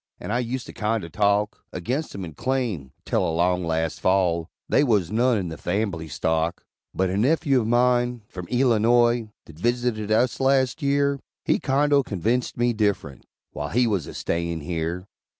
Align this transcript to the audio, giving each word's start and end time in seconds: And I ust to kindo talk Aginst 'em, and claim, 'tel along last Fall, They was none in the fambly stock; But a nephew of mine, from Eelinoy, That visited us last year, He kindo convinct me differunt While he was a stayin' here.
And 0.19 0.33
I 0.33 0.41
ust 0.41 0.65
to 0.65 0.73
kindo 0.73 1.09
talk 1.11 1.63
Aginst 1.71 2.15
'em, 2.15 2.25
and 2.25 2.35
claim, 2.35 2.91
'tel 3.05 3.23
along 3.23 3.65
last 3.65 3.99
Fall, 4.01 4.49
They 4.67 4.83
was 4.83 5.11
none 5.11 5.37
in 5.37 5.49
the 5.49 5.57
fambly 5.59 6.07
stock; 6.09 6.63
But 6.91 7.11
a 7.11 7.17
nephew 7.17 7.61
of 7.61 7.67
mine, 7.67 8.23
from 8.27 8.47
Eelinoy, 8.47 9.29
That 9.45 9.59
visited 9.59 10.09
us 10.11 10.39
last 10.39 10.81
year, 10.81 11.19
He 11.45 11.59
kindo 11.59 12.01
convinct 12.01 12.57
me 12.57 12.73
differunt 12.73 13.25
While 13.51 13.69
he 13.69 13.85
was 13.85 14.07
a 14.07 14.15
stayin' 14.15 14.61
here. 14.61 15.05